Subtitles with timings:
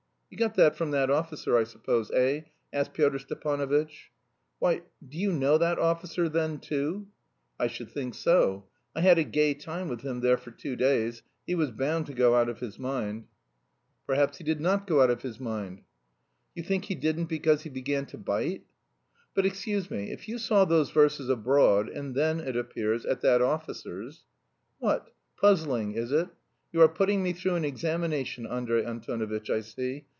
[0.33, 4.11] "You got it from that officer, I suppose, eh?" asked Pyotr Stepanovitch.
[4.59, 7.07] "Why, do you know that officer, then, too?"
[7.59, 8.65] "I should think so.
[8.95, 12.13] I had a gay time with him there for two days; he was bound to
[12.13, 13.25] go out of his mind."
[14.07, 15.81] "Perhaps he did not go out of his mind."
[16.55, 18.63] "You think he didn't because he began to bite?"
[19.33, 23.41] "But, excuse me, if you saw those verses abroad and then, it appears, at that
[23.41, 24.23] officer's..."
[24.79, 26.29] "What, puzzling, is it?
[26.71, 30.05] You are putting me through an examination, Andrey Antonovitch, I see.